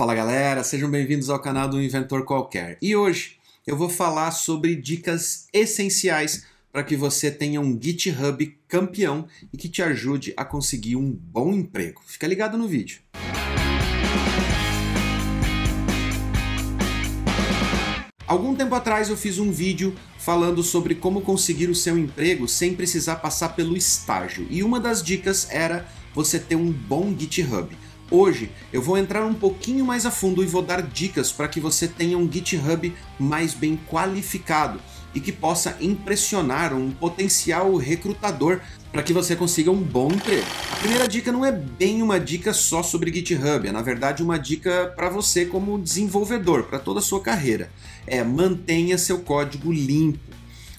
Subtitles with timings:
[0.00, 2.78] Fala galera, sejam bem-vindos ao canal do Inventor Qualquer.
[2.80, 9.28] E hoje eu vou falar sobre dicas essenciais para que você tenha um GitHub campeão
[9.52, 12.00] e que te ajude a conseguir um bom emprego.
[12.06, 13.02] Fica ligado no vídeo.
[18.26, 22.74] Algum tempo atrás eu fiz um vídeo falando sobre como conseguir o seu emprego sem
[22.74, 24.46] precisar passar pelo estágio.
[24.48, 27.76] E uma das dicas era você ter um bom GitHub.
[28.10, 31.60] Hoje eu vou entrar um pouquinho mais a fundo e vou dar dicas para que
[31.60, 34.80] você tenha um GitHub mais bem qualificado
[35.14, 40.46] e que possa impressionar um potencial recrutador para que você consiga um bom emprego.
[40.72, 44.38] A primeira dica não é bem uma dica só sobre GitHub, é na verdade uma
[44.38, 47.70] dica para você como desenvolvedor, para toda a sua carreira.
[48.06, 50.18] É mantenha seu código limpo.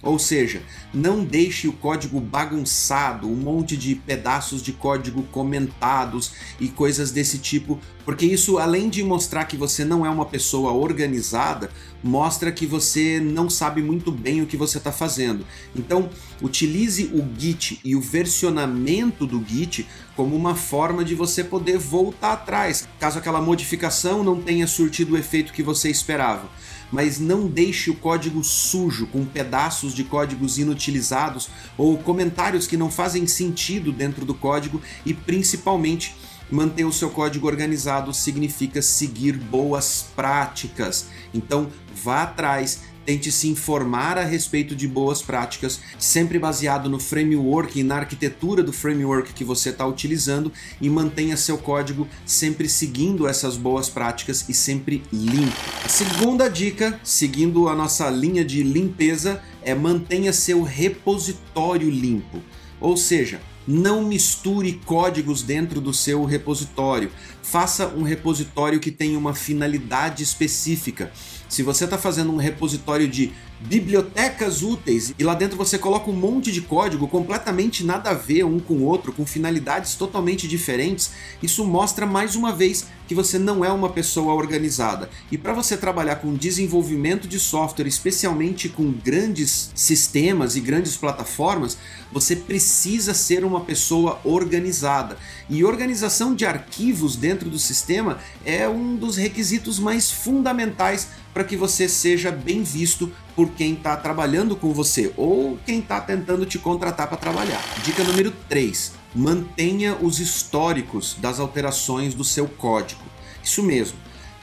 [0.04, 6.68] Ou seja, não deixe o código bagunçado, um monte de pedaços de código comentados e
[6.68, 11.70] coisas desse tipo, porque isso, além de mostrar que você não é uma pessoa organizada,
[12.04, 15.46] mostra que você não sabe muito bem o que você está fazendo.
[15.76, 16.10] Então,
[16.42, 22.34] utilize o Git e o versionamento do Git como uma forma de você poder voltar
[22.34, 26.50] atrás, caso aquela modificação não tenha surtido o efeito que você esperava
[26.92, 32.92] mas não deixe o código sujo com pedaços de códigos inutilizados ou comentários que não
[32.92, 36.14] fazem sentido dentro do código e principalmente
[36.52, 41.08] manter o seu código organizado significa seguir boas práticas.
[41.34, 41.70] Então,
[42.04, 47.84] vá atrás Tente se informar a respeito de boas práticas, sempre baseado no framework e
[47.84, 53.58] na arquitetura do framework que você está utilizando e mantenha seu código sempre seguindo essas
[53.58, 55.58] boas práticas e sempre limpo.
[55.84, 62.40] A segunda dica, seguindo a nossa linha de limpeza, é mantenha seu repositório limpo.
[62.80, 67.12] Ou seja, não misture códigos dentro do seu repositório.
[67.44, 71.12] Faça um repositório que tenha uma finalidade específica.
[71.52, 76.16] Se você está fazendo um repositório de bibliotecas úteis e lá dentro você coloca um
[76.16, 81.12] monte de código completamente nada a ver um com o outro, com finalidades totalmente diferentes,
[81.44, 85.10] isso mostra mais uma vez que você não é uma pessoa organizada.
[85.30, 91.78] E para você trabalhar com desenvolvimento de software, especialmente com grandes sistemas e grandes plataformas,
[92.10, 95.18] você precisa ser uma pessoa organizada.
[95.50, 101.56] E organização de arquivos dentro do sistema é um dos requisitos mais fundamentais para que
[101.56, 106.60] você seja bem visto por quem está trabalhando com você ou quem está tentando te
[106.60, 107.64] contratar para trabalhar.
[107.84, 113.02] Dica número 3: mantenha os históricos das alterações do seu código.
[113.44, 113.98] Isso mesmo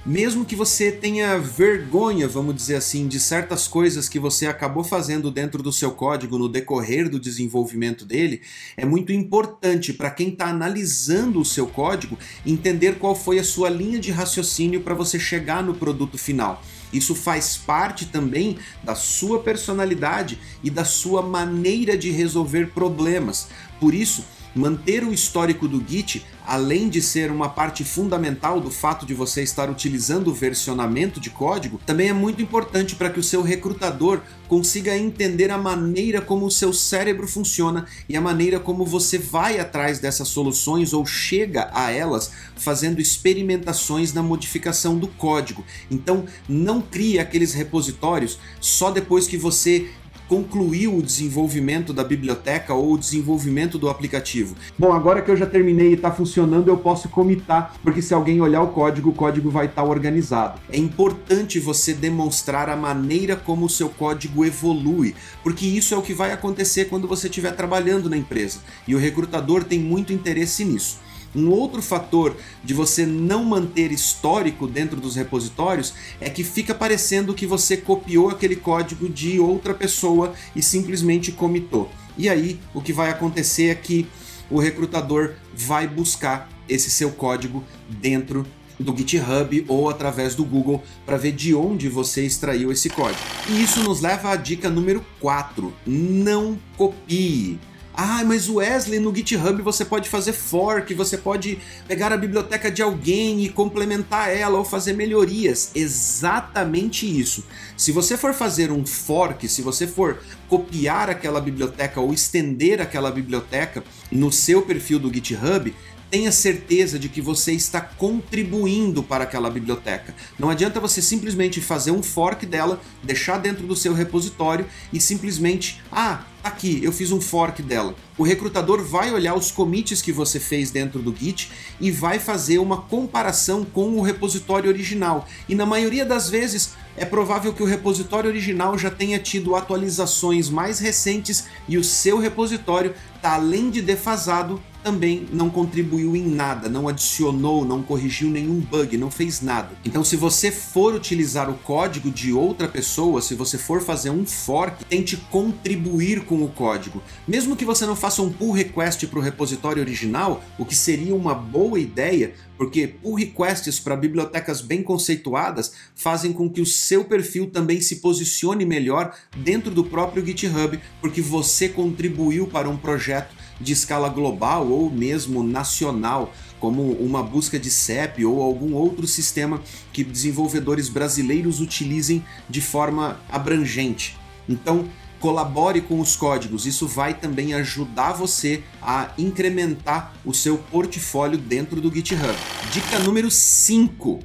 [0.09, 5.31] mesmo que você tenha vergonha, vamos dizer assim, de certas coisas que você acabou fazendo
[5.31, 8.41] dentro do seu código no decorrer do desenvolvimento dele,
[8.75, 13.69] é muito importante para quem está analisando o seu código entender qual foi a sua
[13.69, 16.63] linha de raciocínio para você chegar no produto final.
[16.93, 23.49] Isso faz parte também da sua personalidade e da sua maneira de resolver problemas.
[23.79, 24.25] Por isso,
[24.59, 29.41] Manter o histórico do Git, além de ser uma parte fundamental do fato de você
[29.41, 34.21] estar utilizando o versionamento de código, também é muito importante para que o seu recrutador
[34.49, 39.61] consiga entender a maneira como o seu cérebro funciona e a maneira como você vai
[39.61, 45.65] atrás dessas soluções ou chega a elas fazendo experimentações na modificação do código.
[45.89, 49.89] Então, não crie aqueles repositórios só depois que você
[50.29, 54.55] concluiu o desenvolvimento da biblioteca ou o desenvolvimento do aplicativo.
[54.79, 58.41] Bom, agora que eu já terminei e está funcionando, eu posso comitar, porque se alguém
[58.41, 60.61] olhar o código, o código vai estar tá organizado.
[60.71, 66.03] É importante você demonstrar a maneira como o seu código evolui, porque isso é o
[66.03, 68.61] que vai acontecer quando você estiver trabalhando na empresa.
[68.87, 71.08] E o recrutador tem muito interesse nisso.
[71.35, 77.35] Um outro fator de você não manter histórico dentro dos repositórios é que fica parecendo
[77.35, 81.91] que você copiou aquele código de outra pessoa e simplesmente comitou.
[82.17, 84.07] E aí o que vai acontecer é que
[84.51, 88.47] o recrutador vai buscar esse seu código dentro
[88.79, 93.21] do GitHub ou através do Google para ver de onde você extraiu esse código.
[93.49, 97.59] E isso nos leva à dica número 4: não copie.
[98.01, 101.59] Ah, mas Wesley no GitHub você pode fazer fork, você pode
[101.89, 105.73] pegar a biblioteca de alguém e complementar ela ou fazer melhorias.
[105.75, 107.43] Exatamente isso.
[107.77, 113.11] Se você for fazer um fork, se você for copiar aquela biblioteca ou estender aquela
[113.11, 115.75] biblioteca no seu perfil do GitHub,
[116.11, 120.15] tenha certeza de que você está contribuindo para aquela biblioteca.
[120.39, 125.83] Não adianta você simplesmente fazer um fork dela, deixar dentro do seu repositório e simplesmente,
[125.93, 127.95] ah, tá aqui, eu fiz um fork dela.
[128.17, 131.51] O recrutador vai olhar os commits que você fez dentro do Git
[131.81, 135.27] e vai fazer uma comparação com o repositório original.
[135.49, 140.51] E na maioria das vezes é provável que o repositório original já tenha tido atualizações
[140.51, 146.69] mais recentes e o seu repositório está além de defasado também não contribuiu em nada,
[146.69, 149.71] não adicionou, não corrigiu nenhum bug, não fez nada.
[149.85, 154.25] Então, se você for utilizar o código de outra pessoa, se você for fazer um
[154.25, 157.03] fork, tente contribuir com o código.
[157.27, 161.15] Mesmo que você não faça um pull request para o repositório original, o que seria
[161.15, 167.05] uma boa ideia, porque pull requests para bibliotecas bem conceituadas fazem com que o seu
[167.05, 173.35] perfil também se posicione melhor dentro do próprio GitHub, porque você contribuiu para um projeto
[173.61, 179.61] de escala global ou mesmo nacional, como uma busca de CEP ou algum outro sistema
[179.93, 184.17] que desenvolvedores brasileiros utilizem de forma abrangente.
[184.49, 184.89] Então,
[185.21, 191.81] colabore com os códigos, isso vai também ajudar você a incrementar o seu portfólio dentro
[191.81, 192.35] do GitHub.
[192.73, 194.21] Dica número 5: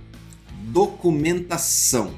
[0.72, 2.14] documentação.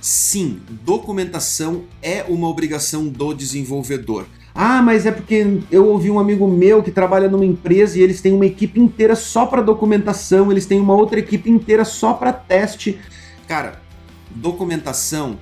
[0.00, 4.26] Sim, documentação é uma obrigação do desenvolvedor.
[4.54, 8.20] Ah, mas é porque eu ouvi um amigo meu que trabalha numa empresa e eles
[8.20, 12.32] têm uma equipe inteira só para documentação, eles têm uma outra equipe inteira só para
[12.32, 13.00] teste.
[13.48, 13.82] Cara,
[14.30, 15.40] documentação,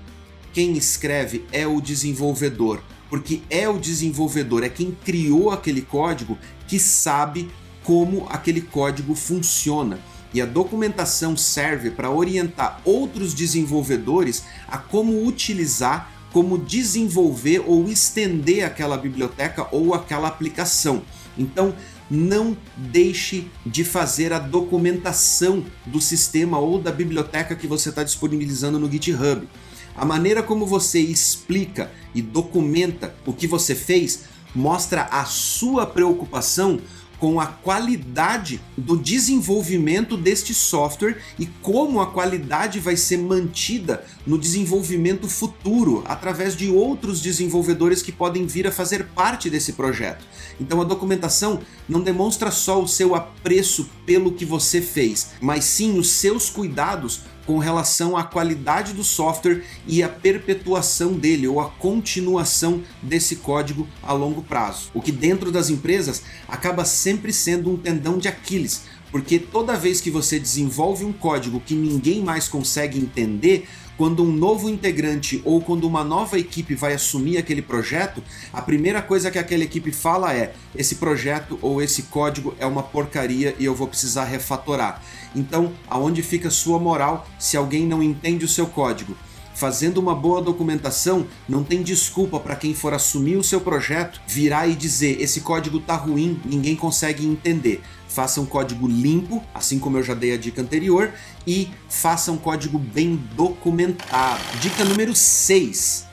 [0.51, 2.81] quem escreve é o desenvolvedor,
[3.11, 7.51] porque é o desenvolvedor, é quem criou aquele código que sabe
[7.85, 9.99] como aquele código funciona.
[10.33, 18.65] E a documentação serve para orientar outros desenvolvedores a como utilizar como desenvolver ou estender
[18.65, 21.03] aquela biblioteca ou aquela aplicação.
[21.37, 21.75] Então,
[22.11, 28.79] não deixe de fazer a documentação do sistema ou da biblioteca que você está disponibilizando
[28.79, 29.49] no GitHub.
[29.95, 34.25] A maneira como você explica e documenta o que você fez
[34.55, 36.81] mostra a sua preocupação
[37.23, 44.37] com a qualidade do desenvolvimento deste software e como a qualidade vai ser mantida no
[44.37, 50.25] desenvolvimento futuro através de outros desenvolvedores que podem vir a fazer parte desse projeto.
[50.61, 55.97] Então a documentação não demonstra só o seu apreço pelo que você fez, mas sim
[56.01, 61.69] os seus cuidados com relação à qualidade do software e a perpetuação dele ou a
[61.69, 64.91] continuação desse código a longo prazo.
[64.95, 70.01] O que dentro das empresas acaba sempre sendo um tendão de Aquiles, porque toda vez
[70.01, 75.61] que você desenvolve um código que ninguém mais consegue entender, quando um novo integrante ou
[75.61, 78.23] quando uma nova equipe vai assumir aquele projeto,
[78.53, 82.83] a primeira coisa que aquela equipe fala é: esse projeto ou esse código é uma
[82.83, 85.03] porcaria e eu vou precisar refatorar.
[85.35, 89.17] Então, aonde fica sua moral se alguém não entende o seu código?
[89.55, 94.67] Fazendo uma boa documentação, não tem desculpa para quem for assumir o seu projeto virar
[94.67, 97.83] e dizer: esse código tá ruim, ninguém consegue entender.
[98.09, 101.13] Faça um código limpo, assim como eu já dei a dica anterior,
[101.47, 104.43] e faça um código bem documentado.
[104.61, 106.07] Dica número 6: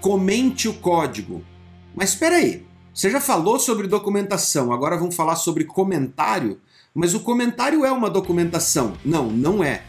[0.00, 1.42] comente o código.
[1.94, 6.60] Mas espera aí, você já falou sobre documentação, agora vamos falar sobre comentário?
[6.94, 8.92] Mas o comentário é uma documentação?
[9.02, 9.82] Não, não é.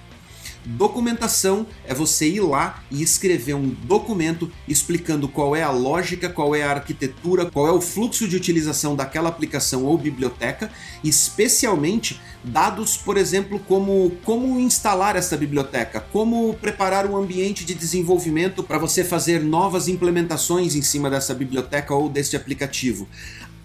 [0.65, 6.55] Documentação é você ir lá e escrever um documento explicando qual é a lógica, qual
[6.55, 10.71] é a arquitetura, qual é o fluxo de utilização daquela aplicação ou biblioteca,
[11.03, 18.63] especialmente dados, por exemplo, como como instalar essa biblioteca, como preparar um ambiente de desenvolvimento
[18.63, 23.07] para você fazer novas implementações em cima dessa biblioteca ou deste aplicativo.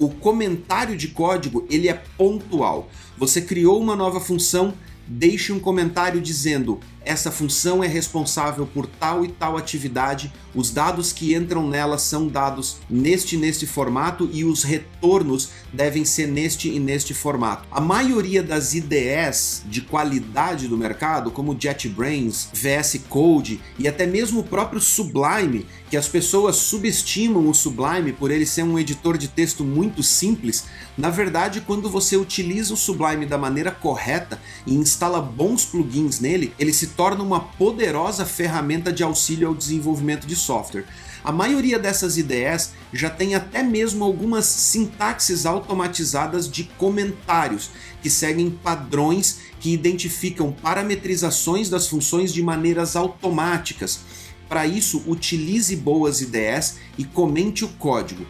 [0.01, 2.89] O comentário de código ele é pontual.
[3.17, 4.75] Você criou uma nova função,
[5.09, 11.13] deixe um comentário dizendo essa função é responsável por tal e tal atividade, os dados
[11.13, 16.69] que entram nela são dados neste e neste formato e os retornos devem ser neste
[16.69, 17.67] e neste formato.
[17.71, 24.41] A maioria das IDEs de qualidade do mercado, como JetBrains, VS Code e até mesmo
[24.41, 29.29] o próprio Sublime, que as pessoas subestimam o Sublime por ele ser um editor de
[29.29, 30.65] texto muito simples,
[30.99, 36.53] na verdade, quando você utiliza o Sublime da maneira correta e instala bons plugins nele,
[36.59, 40.85] ele se torna uma poderosa ferramenta de auxílio ao desenvolvimento de software.
[41.23, 47.71] A maioria dessas IDEs já tem até mesmo algumas sintaxes automatizadas de comentários,
[48.03, 54.01] que seguem padrões que identificam parametrizações das funções de maneiras automáticas.
[54.49, 58.27] Para isso, utilize boas IDEs e comente o código.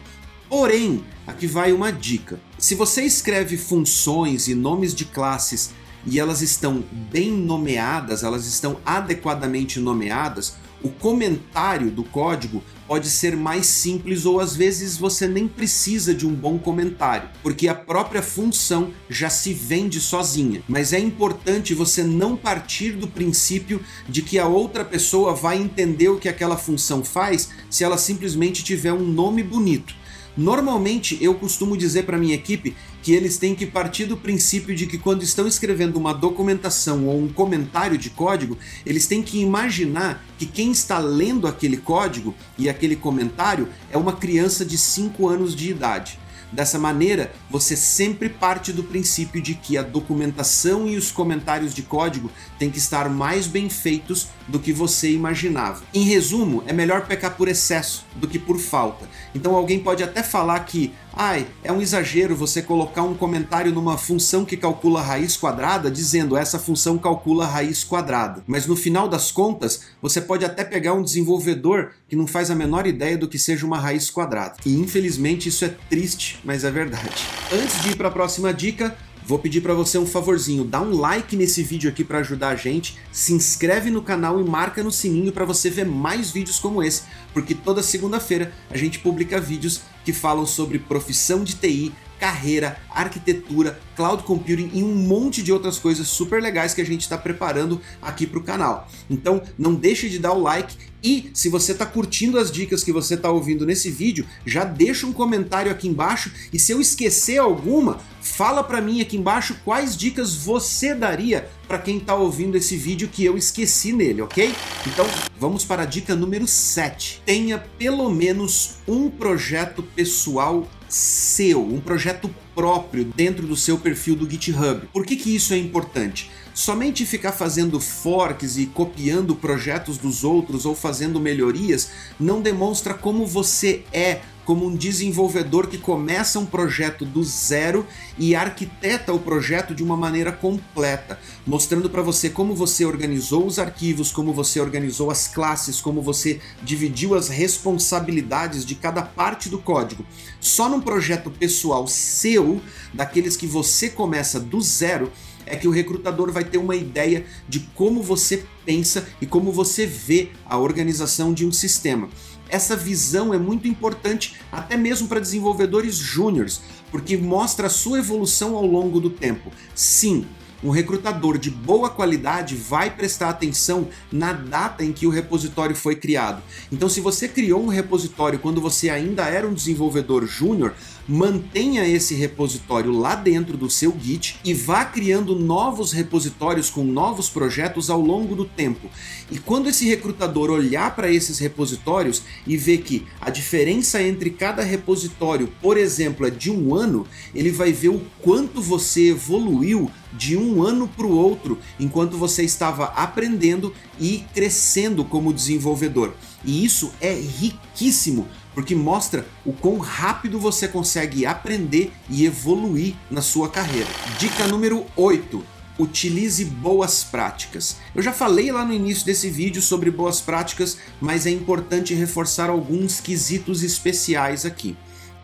[0.47, 2.39] Porém, aqui vai uma dica.
[2.59, 5.71] Se você escreve funções e nomes de classes
[6.05, 13.35] e elas estão bem nomeadas, elas estão adequadamente nomeadas, o comentário do código pode ser
[13.35, 18.21] mais simples ou às vezes você nem precisa de um bom comentário, porque a própria
[18.21, 20.63] função já se vende sozinha.
[20.67, 26.09] Mas é importante você não partir do princípio de que a outra pessoa vai entender
[26.09, 29.93] o que aquela função faz se ela simplesmente tiver um nome bonito.
[30.35, 34.85] Normalmente eu costumo dizer para minha equipe que eles têm que partir do princípio de
[34.85, 40.25] que quando estão escrevendo uma documentação ou um comentário de código, eles têm que imaginar
[40.37, 45.55] que quem está lendo aquele código e aquele comentário é uma criança de 5 anos
[45.55, 46.19] de idade.
[46.51, 51.83] Dessa maneira, você sempre parte do princípio de que a documentação e os comentários de
[51.83, 55.83] código têm que estar mais bem feitos do que você imaginava.
[55.93, 59.07] Em resumo, é melhor pecar por excesso do que por falta.
[59.33, 60.91] Então alguém pode até falar que
[61.21, 66.37] Ai, é um exagero você colocar um comentário numa função que calcula raiz quadrada dizendo
[66.37, 68.43] essa função calcula raiz quadrada.
[68.47, 72.55] Mas no final das contas, você pode até pegar um desenvolvedor que não faz a
[72.55, 74.55] menor ideia do que seja uma raiz quadrada.
[74.65, 77.27] E infelizmente isso é triste, mas é verdade.
[77.51, 78.95] Antes de ir para a próxima dica,
[79.29, 82.55] Vou pedir para você um favorzinho, dá um like nesse vídeo aqui para ajudar a
[82.55, 86.81] gente, se inscreve no canal e marca no sininho para você ver mais vídeos como
[86.81, 92.77] esse, porque toda segunda-feira a gente publica vídeos que falam sobre profissão de TI, carreira,
[92.89, 97.17] arquitetura, cloud computing e um monte de outras coisas super legais que a gente está
[97.17, 98.87] preparando aqui para o canal.
[99.09, 102.91] Então não deixe de dar o like e se você está curtindo as dicas que
[102.91, 107.37] você está ouvindo nesse vídeo, já deixa um comentário aqui embaixo e se eu esquecer
[107.37, 112.75] alguma, fala para mim aqui embaixo quais dicas você daria para quem está ouvindo esse
[112.75, 114.53] vídeo que eu esqueci nele, ok?
[114.85, 115.05] Então
[115.39, 117.21] vamos para a dica número 7.
[117.25, 124.29] Tenha pelo menos um projeto pessoal seu, um projeto próprio dentro do seu perfil do
[124.29, 124.87] GitHub.
[124.91, 126.29] Por que, que isso é importante?
[126.53, 133.25] Somente ficar fazendo forks e copiando projetos dos outros ou fazendo melhorias não demonstra como
[133.25, 134.19] você é
[134.49, 137.85] como um desenvolvedor que começa um projeto do zero
[138.17, 143.59] e arquiteta o projeto de uma maneira completa, mostrando para você como você organizou os
[143.59, 149.59] arquivos, como você organizou as classes, como você dividiu as responsabilidades de cada parte do
[149.59, 150.03] código.
[150.39, 152.59] Só num projeto pessoal seu,
[152.91, 155.11] daqueles que você começa do zero,
[155.45, 159.85] é que o recrutador vai ter uma ideia de como você pensa e como você
[159.85, 162.09] vê a organização de um sistema
[162.49, 168.55] essa visão é muito importante até mesmo para desenvolvedores júniores, porque mostra a sua evolução
[168.55, 169.51] ao longo do tempo.
[169.75, 170.25] Sim,
[170.61, 175.95] um recrutador de boa qualidade vai prestar atenção na data em que o repositório foi
[175.95, 176.43] criado.
[176.71, 180.73] Então, se você criou um repositório quando você ainda era um desenvolvedor júnior,
[181.09, 187.27] mantenha esse repositório lá dentro do seu Git e vá criando novos repositórios com novos
[187.27, 188.87] projetos ao longo do tempo.
[189.31, 194.61] E quando esse recrutador olhar para esses repositórios e ver que a diferença entre cada
[194.61, 200.37] repositório, por exemplo, é de um ano, ele vai ver o quanto você evoluiu de
[200.37, 206.13] um ano para o outro enquanto você estava aprendendo e crescendo como desenvolvedor.
[206.45, 208.27] E isso é riquíssimo
[208.59, 213.87] porque mostra o quão rápido você consegue aprender e evoluir na sua carreira.
[214.19, 215.41] Dica número 8
[215.79, 217.77] utilize boas práticas.
[217.95, 222.49] Eu já falei lá no início desse vídeo sobre boas práticas, mas é importante reforçar
[222.49, 224.75] alguns quesitos especiais aqui.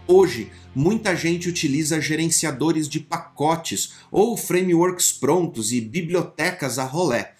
[0.07, 7.33] Hoje, muita gente utiliza gerenciadores de pacotes ou frameworks prontos e bibliotecas a rolé.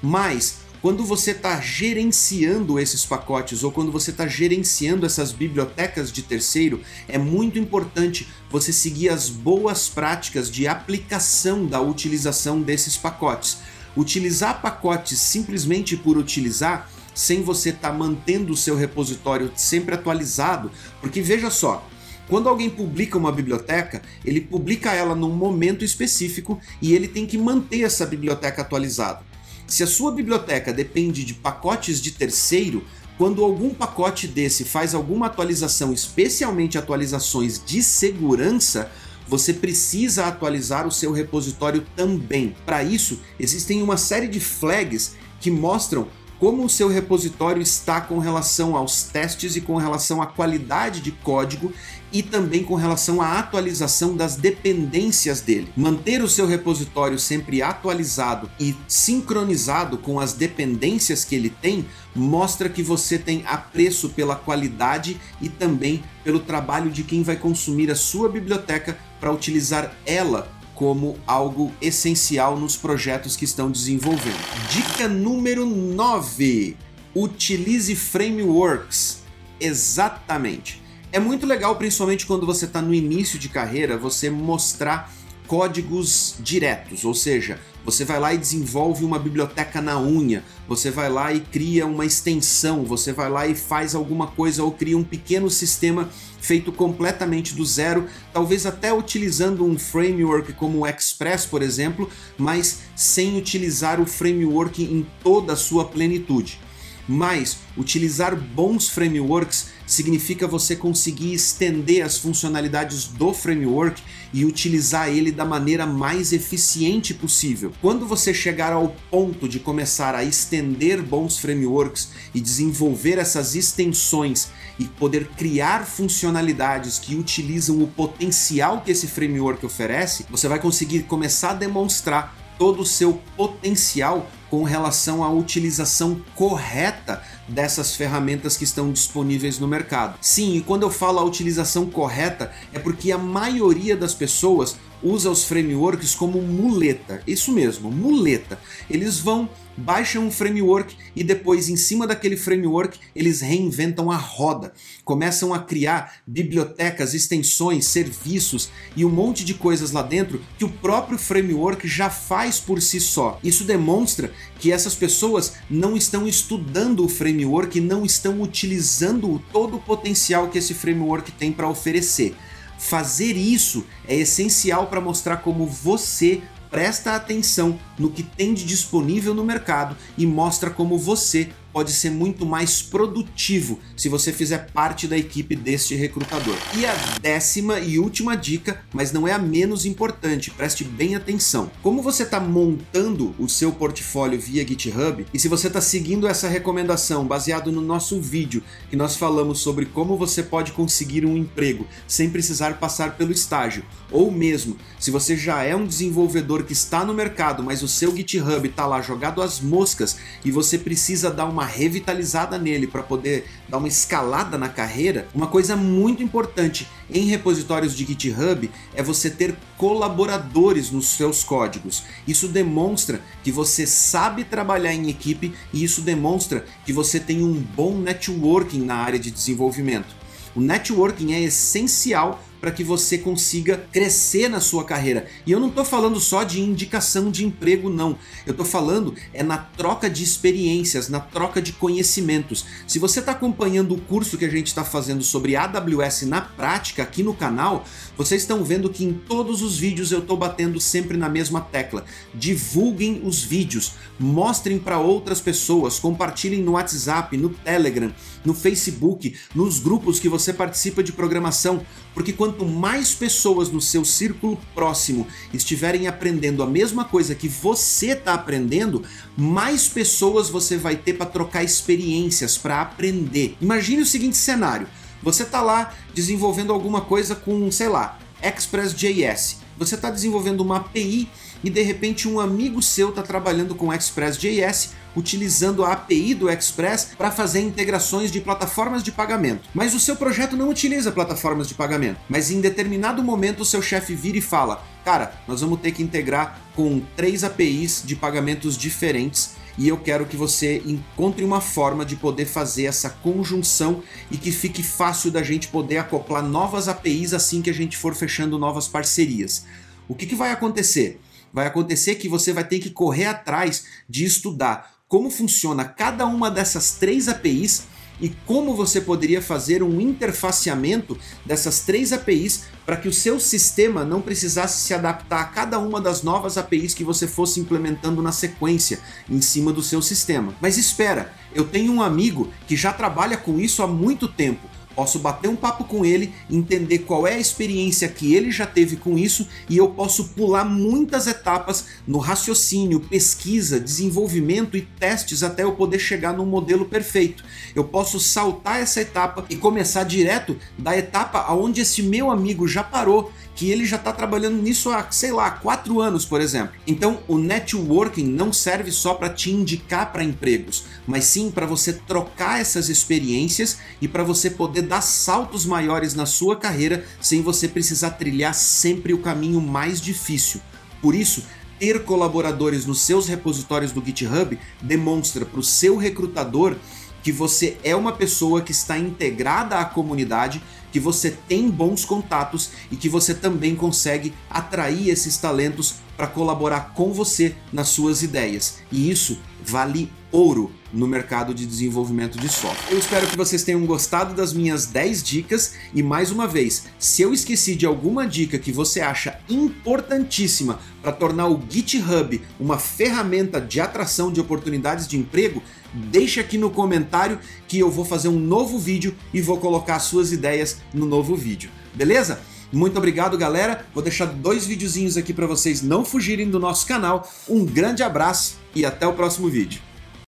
[0.00, 6.22] Mas quando você está gerenciando esses pacotes ou quando você está gerenciando essas bibliotecas de
[6.22, 13.58] terceiro, é muito importante você seguir as boas práticas de aplicação da utilização desses pacotes.
[13.96, 20.68] Utilizar pacotes simplesmente por utilizar sem você estar tá mantendo o seu repositório sempre atualizado,
[21.00, 21.86] porque veja só,
[22.28, 27.38] quando alguém publica uma biblioteca, ele publica ela num momento específico e ele tem que
[27.38, 29.31] manter essa biblioteca atualizada.
[29.72, 32.84] Se a sua biblioteca depende de pacotes de terceiro,
[33.16, 38.92] quando algum pacote desse faz alguma atualização, especialmente atualizações de segurança,
[39.26, 42.54] você precisa atualizar o seu repositório também.
[42.66, 46.06] Para isso, existem uma série de flags que mostram
[46.42, 51.12] como o seu repositório está com relação aos testes e com relação à qualidade de
[51.12, 51.72] código
[52.12, 55.72] e também com relação à atualização das dependências dele.
[55.76, 62.68] Manter o seu repositório sempre atualizado e sincronizado com as dependências que ele tem mostra
[62.68, 67.94] que você tem apreço pela qualidade e também pelo trabalho de quem vai consumir a
[67.94, 70.50] sua biblioteca para utilizar ela
[70.82, 74.36] como algo essencial nos projetos que estão desenvolvendo.
[74.68, 76.76] Dica número 9:
[77.14, 79.22] utilize frameworks.
[79.60, 80.82] Exatamente.
[81.12, 85.08] É muito legal, principalmente quando você está no início de carreira, você mostrar
[85.46, 91.10] códigos diretos, ou seja, você vai lá e desenvolve uma biblioteca na unha, você vai
[91.10, 95.02] lá e cria uma extensão, você vai lá e faz alguma coisa ou cria um
[95.02, 96.08] pequeno sistema
[96.40, 102.08] feito completamente do zero, talvez até utilizando um framework como o Express, por exemplo,
[102.38, 106.60] mas sem utilizar o framework em toda a sua plenitude.
[107.08, 115.30] Mas utilizar bons frameworks significa você conseguir estender as funcionalidades do framework e utilizar ele
[115.30, 117.72] da maneira mais eficiente possível.
[117.80, 124.48] Quando você chegar ao ponto de começar a estender bons frameworks e desenvolver essas extensões
[124.78, 131.02] e poder criar funcionalidades que utilizam o potencial que esse framework oferece, você vai conseguir
[131.02, 138.64] começar a demonstrar todo o seu potencial com relação à utilização correta dessas ferramentas que
[138.64, 140.16] estão disponíveis no mercado.
[140.20, 145.30] Sim, e quando eu falo a utilização correta, é porque a maioria das pessoas usa
[145.30, 147.22] os frameworks como muleta.
[147.26, 148.58] Isso mesmo, muleta.
[148.88, 154.72] Eles vão baixam um framework e depois, em cima daquele framework, eles reinventam a roda.
[155.04, 160.68] Começam a criar bibliotecas, extensões, serviços e um monte de coisas lá dentro que o
[160.68, 163.38] próprio framework já faz por si só.
[163.42, 169.80] Isso demonstra que essas pessoas não estão estudando o framework não estão utilizando todo o
[169.80, 172.34] potencial que esse framework tem para oferecer.
[172.82, 179.32] Fazer isso é essencial para mostrar como você presta atenção no que tem de disponível
[179.32, 185.08] no mercado e mostra como você pode ser muito mais produtivo se você fizer parte
[185.08, 186.56] da equipe deste recrutador.
[186.76, 191.70] E a décima e última dica, mas não é a menos importante, preste bem atenção.
[191.82, 196.48] Como você está montando o seu portfólio via GitHub e se você está seguindo essa
[196.48, 201.86] recomendação baseado no nosso vídeo que nós falamos sobre como você pode conseguir um emprego
[202.06, 207.04] sem precisar passar pelo estágio, ou mesmo se você já é um desenvolvedor que está
[207.04, 211.44] no mercado, mas o seu GitHub está lá jogado às moscas e você precisa dar
[211.46, 217.26] uma revitalizada nele para poder dar uma escalada na carreira, uma coisa muito importante em
[217.26, 222.02] repositórios de GitHub é você ter colaboradores nos seus códigos.
[222.26, 227.52] Isso demonstra que você sabe trabalhar em equipe e isso demonstra que você tem um
[227.52, 230.14] bom networking na área de desenvolvimento.
[230.54, 235.26] O networking é essencial para que você consiga crescer na sua carreira.
[235.44, 238.16] E eu não estou falando só de indicação de emprego, não.
[238.46, 242.64] Eu estou falando é na troca de experiências, na troca de conhecimentos.
[242.86, 247.02] Se você está acompanhando o curso que a gente está fazendo sobre AWS na prática
[247.02, 247.84] aqui no canal,
[248.16, 252.04] vocês estão vendo que em todos os vídeos eu estou batendo sempre na mesma tecla.
[252.32, 259.80] Divulguem os vídeos, mostrem para outras pessoas, compartilhem no WhatsApp, no Telegram, no Facebook, nos
[259.80, 266.06] grupos que você participa de programação, porque quanto mais pessoas no seu círculo próximo estiverem
[266.06, 269.02] aprendendo a mesma coisa que você está aprendendo,
[269.36, 273.56] mais pessoas você vai ter para trocar experiências, para aprender.
[273.60, 274.86] Imagine o seguinte cenário:
[275.22, 279.58] você está lá desenvolvendo alguma coisa com, sei lá, Express.js.
[279.78, 281.28] Você está desenvolvendo uma API
[281.64, 287.10] e de repente um amigo seu está trabalhando com Express.js utilizando a API do Express
[287.16, 289.68] para fazer integrações de plataformas de pagamento.
[289.74, 292.20] Mas o seu projeto não utiliza plataformas de pagamento.
[292.28, 296.02] Mas em determinado momento o seu chefe vira e fala: Cara, nós vamos ter que
[296.02, 302.04] integrar com três APIs de pagamentos diferentes e eu quero que você encontre uma forma
[302.04, 307.32] de poder fazer essa conjunção e que fique fácil da gente poder acoplar novas APIs
[307.32, 309.64] assim que a gente for fechando novas parcerias.
[310.06, 311.18] O que, que vai acontecer?
[311.52, 316.50] vai acontecer que você vai ter que correr atrás de estudar como funciona cada uma
[316.50, 317.82] dessas três APIs
[318.18, 324.06] e como você poderia fazer um interfaceamento dessas três APIs para que o seu sistema
[324.06, 328.32] não precisasse se adaptar a cada uma das novas APIs que você fosse implementando na
[328.32, 330.54] sequência em cima do seu sistema.
[330.62, 335.18] Mas espera, eu tenho um amigo que já trabalha com isso há muito tempo posso
[335.18, 339.18] bater um papo com ele, entender qual é a experiência que ele já teve com
[339.18, 345.72] isso e eu posso pular muitas etapas no raciocínio, pesquisa, desenvolvimento e testes até eu
[345.72, 347.44] poder chegar num modelo perfeito.
[347.74, 352.82] Eu posso saltar essa etapa e começar direto da etapa aonde esse meu amigo já
[352.82, 356.74] parou que ele já está trabalhando nisso há, sei lá, quatro anos, por exemplo.
[356.86, 361.92] Então, o networking não serve só para te indicar para empregos, mas sim para você
[361.92, 367.68] trocar essas experiências e para você poder dar saltos maiores na sua carreira sem você
[367.68, 370.60] precisar trilhar sempre o caminho mais difícil.
[371.00, 371.44] Por isso,
[371.78, 376.76] ter colaboradores nos seus repositórios do GitHub demonstra para o seu recrutador
[377.22, 380.62] que você é uma pessoa que está integrada à comunidade,
[380.92, 386.92] que você tem bons contatos e que você também consegue atrair esses talentos para colaborar
[386.94, 388.78] com você nas suas ideias.
[388.92, 392.92] E isso vale ouro no mercado de desenvolvimento de software.
[392.92, 397.22] Eu espero que vocês tenham gostado das minhas 10 dicas e mais uma vez, se
[397.22, 403.60] eu esqueci de alguma dica que você acha importantíssima para tornar o GitHub uma ferramenta
[403.60, 408.38] de atração de oportunidades de emprego, deixa aqui no comentário que eu vou fazer um
[408.38, 411.70] novo vídeo e vou colocar suas ideias no novo vídeo.
[411.94, 412.40] Beleza?
[412.72, 413.84] Muito obrigado, galera.
[413.92, 417.30] Vou deixar dois videozinhos aqui para vocês não fugirem do nosso canal.
[417.48, 419.91] Um grande abraço e até o próximo vídeo.